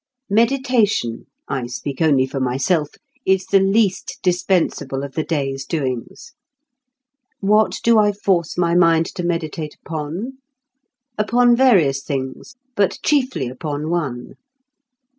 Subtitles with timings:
[0.31, 2.89] Meditation (I speak only for myself)
[3.23, 6.33] is the least dispensable of the day's doings.
[7.39, 10.39] What do I force my mind to meditate upon?
[11.19, 14.37] Upon various things, but chiefly upon one.